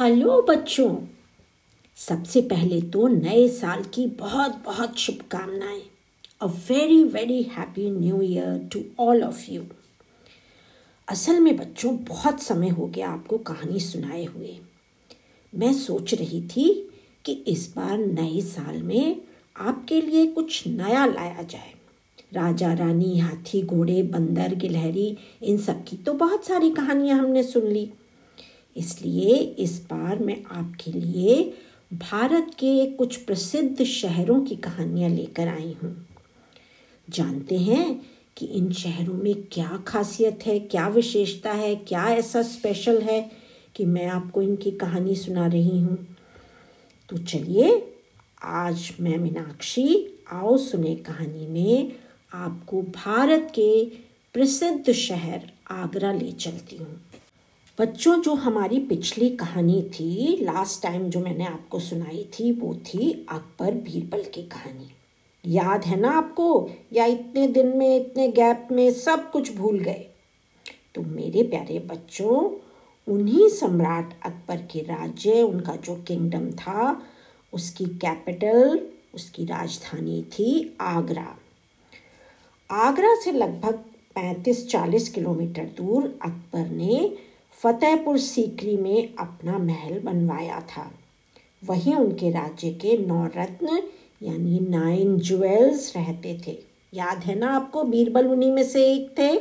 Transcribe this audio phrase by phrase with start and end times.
[0.00, 0.96] Hello बच्चों।
[1.96, 5.80] सबसे पहले तो नए साल की बहुत बहुत शुभकामनाएँ।
[6.40, 9.62] A very very happy new year to all of you
[11.08, 14.58] असल में बच्चों, बहुत समय हो गया आपको कहानी सुनाए हुए।
[15.54, 16.90] मैं सोच रही थी
[17.24, 19.20] कि इस बार नए साल में
[19.56, 21.74] आपके लिए कुछ नया लाया जाए।
[22.32, 27.66] राजा, रानी, हाथी, घोड़े, बंदर, गिलहरी, इन सब की तो बहुत सारी कहानियाँ हमने सुन
[27.66, 27.90] ली।
[28.78, 31.54] इसलिए इस बार मैं आपके लिए
[31.92, 36.06] भारत के कुछ प्रसिद्ध शहरों की कहानियाँ लेकर आई हूँ।
[37.10, 38.00] जानते हैं
[38.36, 43.30] कि इन शहरों में क्या खासियत है, क्या विशेषता है, क्या ऐसा स्पेशल है
[43.74, 46.16] कि मैं आपको इनकी कहानी सुना रही हूँ।
[47.08, 47.94] तो चलिए,
[48.42, 51.92] आज मैं मीनाक्षी आओ सुने कहानी में
[52.32, 53.84] आपको भारत के
[54.34, 57.07] प्रसिद्ध शहर आगरा ले चलती हूँ।
[57.80, 63.26] बच्चों, जो हमारी पिछली कहानी थी लास्ट टाइम जो मैंने आपको सुनाई थी, वो थी
[63.30, 64.90] अकबर बीरबल की कहानी।
[65.46, 66.70] याद है ना आपको?
[66.92, 70.06] या इतने दिन में, इतने गैप में सब कुछ भूल गए?
[70.94, 72.58] तो मेरे प्यारे बच्चों,
[73.12, 77.02] उन्हीं सम्राट अकबर के राज्य, उनका जो किंगडम था,
[77.52, 81.36] उसकी कैपिटल उसकी राजधानी थी आगरा।
[82.70, 83.74] आगरा से लगभग
[84.16, 87.27] 35-40 किलोमीटर दूर अकबर ने
[87.62, 90.92] फतेहपुर सीकरी में अपना महल बनवाया था।
[91.64, 93.82] वहीं उनके राज्य के नौ रत्न,
[94.22, 96.58] यानी नाइन ज्वेल्स रहते थे।
[96.94, 99.36] याद है ना आपको बीरबल उन्हीं में से एक थे?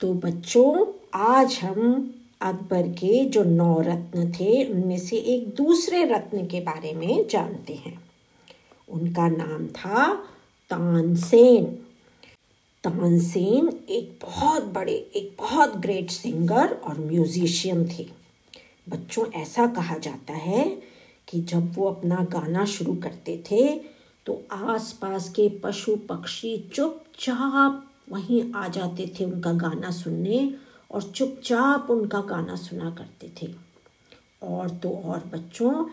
[0.00, 6.46] तो बच्चों, आज हम अकबर के जो नौ रत्न थे, उनमें से एक दूसरे रत्न
[6.46, 8.04] के बारे में जानते हैं।
[8.88, 10.14] उनका नाम था
[10.70, 11.83] तानसेन।
[12.84, 18.06] तानसेन एक बहुत बड़े, एक बहुत ग्रेट सिंगर और म्यूजिशियन थे।
[18.88, 20.64] बच्चों, ऐसा कहा जाता है
[21.28, 23.68] कि जब वो अपना गाना शुरू करते थे
[24.26, 27.82] तो आसपास के पशु पक्षी चुपचाप
[28.12, 30.54] वहीं आ जाते थे उनका गाना सुनने
[30.90, 33.52] और चुपचाप उनका गाना सुना करते थे।
[34.42, 35.84] और तो और बच्चों,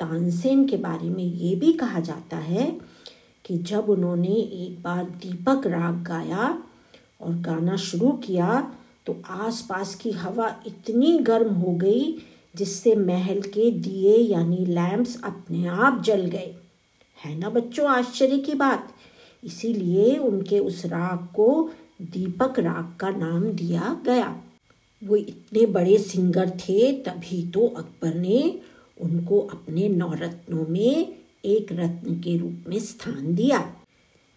[0.00, 2.70] तानसेन के बारे में ये भी कहा जाता है
[3.46, 6.62] कि जब उन्होंने एक बार दीपक राग गाया
[7.20, 8.72] और गाना शुरू किया
[9.06, 12.18] तो आसपास की हवा इतनी गर्म हो गई
[12.56, 16.54] जिससे महल के दिए यानी लैंप्स अपने आप जल गए।
[17.24, 18.92] है ना बच्चों, आश्चर्य की बात?
[19.44, 21.70] इसीलिए उनके उस राग को
[22.02, 24.42] दीपक राग का नाम दिया गया।
[25.04, 28.60] वो इतने बड़े सिंगर थे, तभी तो अकबर ने
[29.00, 33.74] उनको अपने नवरत्नों में एक रत्न के रूप में स्थान दिया।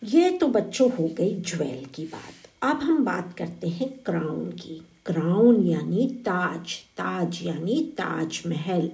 [0.03, 4.81] ये तो बच्चों हो गई ज्वेल की बात। अब हम बात करते हैं क्राउन की।
[5.05, 8.91] क्राउन यानी ताज ताज यानी ताजमहल।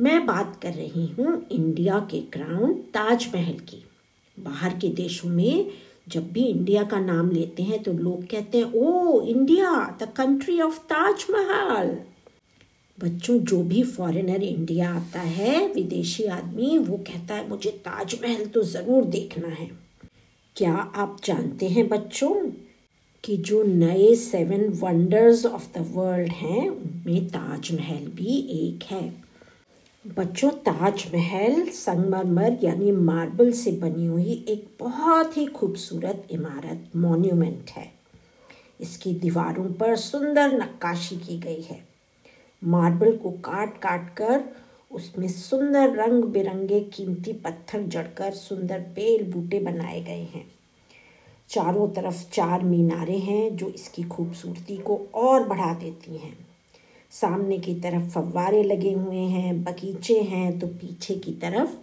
[0.00, 3.84] मैं बात कर रही हूँ इंडिया के क्राउन ताजमहल की।
[4.36, 5.70] बाहर के देशों में
[6.08, 10.60] जब भी इंडिया का नाम लेते हैं तो लोग कहते हैं ओ India, the country
[10.60, 11.96] of Taj Mahal.
[13.02, 18.62] बच्चों, जो भी फॉरेनर इंडिया आता है, विदेशी आदमी, वो कहता है, मुझे ताजमहल तो
[18.62, 19.70] ज़रूर देखना है।
[20.56, 22.50] क्या आप जानते हैं बच्चों,
[23.24, 29.28] कि जो नए seven wonders of the world हैं, उनमें ताजमहल भी एक है।
[30.18, 37.92] बच्चों, ताजमहल संगमरमर यानी मार्बल से बनी हुई एक बहुत ही खूबसूरत इमारत मॉन्यूमेंट है।
[38.80, 41.88] इसकी दीवारों पर सुंदर नक्काशी की गई है।
[42.62, 44.44] मार्बल को काट काट कर
[44.90, 50.44] उसमें सुंदर रंग बिरंगे कीमती पत्थर जड़कर सुंदर बेल बूटे बनाए गए हैं।
[51.48, 56.36] चारों तरफ़ चार मीनारे हैं जो इसकी खूबसूरती को और बढ़ा देती हैं।
[57.10, 61.76] सामने की तरफ़ फव्वारे लगे हुए हैं, बगीचे हैं तो पीछे की तरफ़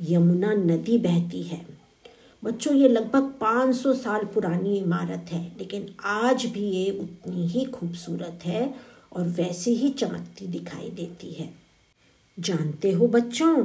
[0.00, 1.60] यमुना नदी बहती है।
[2.42, 8.38] बच्चों, ये लगभग 500 साल पुरानी इमारत है, लेकिन आज भी ये उतनी ही खूबसूरत
[8.44, 11.54] है और वैसे ही चमकती दिखाई देती है।
[12.40, 13.64] जानते हो बच्चों,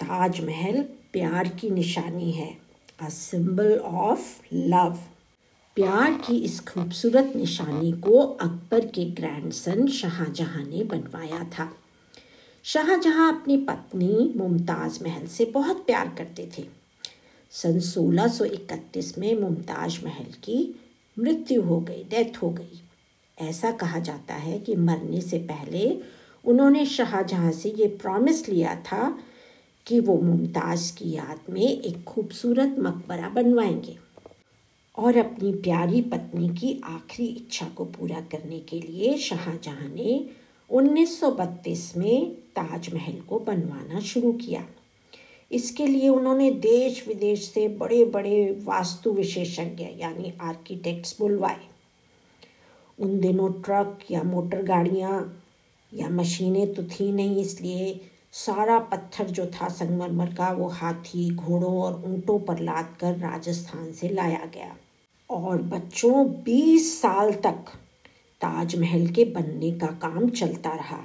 [0.00, 2.58] ताजमहल प्यार की निशानी है
[3.00, 4.98] अ सिंबल ऑफ़ लव
[5.74, 11.76] प्यार की इस खूबसूरत निशानी को अकबर के ग्रैंडसन शाहजहां ने बनवाया था।
[12.64, 16.64] शाहजहां अपनी पत्नी मुमताज़ महल से बहुत प्यार करते थे।
[17.50, 20.80] सन 1631 में मुमताज़ महल की
[21.18, 22.83] मृत्यु हो गई डेथ हो गई।
[23.40, 26.00] ऐसा कहा जाता है कि मरने से पहले
[26.44, 29.18] उन्होंने शाहजहाँ से ये प्रॉमिस लिया था
[29.86, 33.98] कि वो मुमताज़ की याद में एक खूबसूरत मकबरा बनवाएँगे
[34.98, 40.30] और अपनी प्यारी पत्नी की आखिरी इच्छा को पूरा करने के लिए शाहजहाँ ने
[40.70, 44.64] 1932 में ताजमहल को बनवाना शुरू किया।
[45.52, 51.73] इसके लिए उन्होंने देश विदेश से बड़े बड़े वास्तु विशेषज्ञ यानी आर्किटेक्ट्स बुलवाए।
[52.98, 55.42] उन दिनों ट्रक या मोटर गाड़ियाँ
[55.94, 58.00] या मशीनें तो थी नहीं, इसलिए
[58.32, 63.92] सारा पत्थर जो था संगमरमर का, वो हाथी, घोड़ों और ऊँटों पर लाद कर राजस्थान
[63.92, 64.76] से लाया गया।
[65.30, 67.64] और बच्चों 20 साल तक
[68.40, 70.98] ताजमहल के बनने का काम चलता रहा।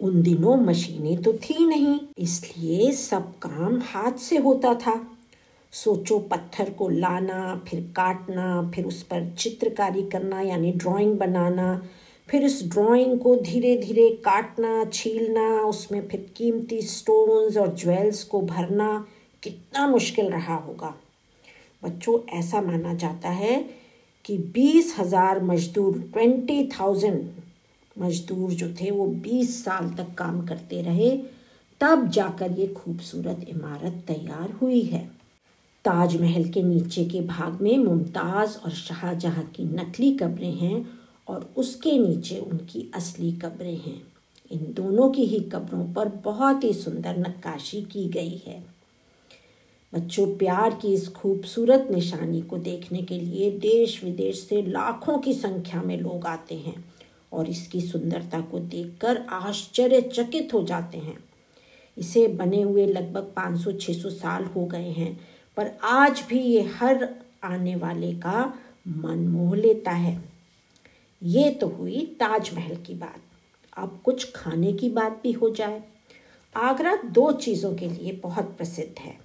[0.00, 5.13] उन दिनों मशीनें तो थी नहीं, इसलिए सब काम हाथ से होता था।
[5.74, 11.82] सोचो पत्थर को लाना, फिर काटना, फिर उस पर चित्रकारी करना, यानी ड्राइंग बनाना,
[12.28, 18.40] फिर इस ड्राइंग को धीरे धीरे काटना, छीलना, उसमें फिर कीमती स्टोन्स और ज्वेल्स को
[18.40, 19.06] भरना,
[19.42, 20.94] कितना मुश्किल रहा होगा।
[21.82, 23.64] बच्चों, ऐसा माना जाता है
[24.24, 27.28] कि बीस हज़ार मजदूर ट्वेंटी थाउज़ेंड
[27.98, 31.10] मजदूर जो थे, वो बीस साल तक काम करते रहे,
[31.80, 35.23] तब जाकर ये खूबसूरत इमारत तैयार हुई है।
[35.84, 40.86] ताजमहल के नीचे के भाग में मुमताज़ और शाहजहाँ की नकली कब्रें हैं
[41.28, 44.02] और उसके नीचे उनकी असली कब्रें हैं।
[44.52, 48.64] इन दोनों की ही कब्रों पर बहुत ही सुंदर नक्काशी की गई है।
[49.94, 55.34] बच्चों, प्यार की इस खूबसूरत निशानी को देखने के लिए देश विदेश से लाखों की
[55.34, 56.84] संख्या में लोग आते हैं
[57.32, 61.18] और इसकी सुंदरता को देखकर आश्चर्यचकित हो जाते हैं।
[61.98, 67.08] इसे बने हुए लगभग 500-600 साल हो गए हैं। पर आज भी ये हर
[67.44, 68.54] आने वाले का
[68.88, 70.24] मन मोह लेता है।
[71.22, 73.20] ये तो हुई ताजमहल की बात।
[73.76, 75.82] अब कुछ खाने की बात भी हो जाए।
[76.56, 79.18] आगरा दो चीज़ों के लिए बहुत प्रसिद्ध है।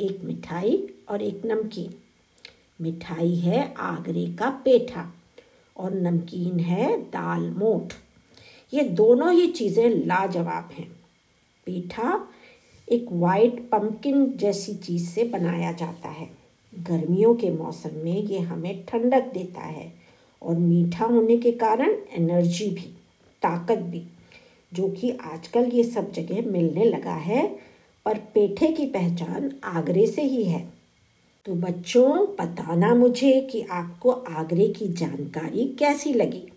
[0.00, 1.94] एक मिठाई और एक नमकीन।
[2.80, 5.06] मिठाई है आगरे का पेठा
[5.76, 7.92] और नमकीन है दाल मोठ।
[8.72, 10.88] ये दोनों ही चीज़ें लाजवाब हैं।
[11.66, 12.28] पेठा
[12.92, 16.30] एक वाइट पम्पकिन जैसी चीज़ से बनाया जाता है।
[16.78, 19.92] गर्मियों के मौसम में ये हमें ठंडक देता है
[20.42, 22.94] और मीठा होने के कारण एनर्जी भी,
[23.42, 24.02] ताकत भी,
[24.74, 27.58] जो कि आजकल ये सब जगह मिलने लगा है,
[28.04, 30.68] पर पेठे की पहचान आगरे से ही है।
[31.44, 36.48] तो बच्चों, बताना मुझे कि आपको आगरे की जानकारी कैसी लगी?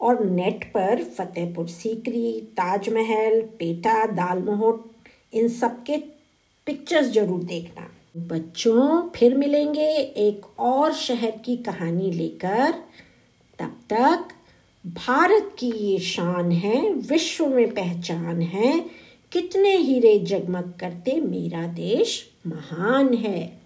[0.00, 4.95] और नेट पर फतेहपुर सीकरी, ताजमहल, पेटा दालमोहट
[5.36, 5.96] इन सबके
[6.66, 12.72] पिक्चर्स ज़रूर देखना। बच्चों, फिर मिलेंगे एक और शहर की कहानी लेकर।
[13.58, 14.28] तब तक,
[14.86, 18.86] भारत की ये शान है, विश्व में पहचान है,
[19.32, 23.65] कितने हीरे जगमग करते मेरा देश महान है।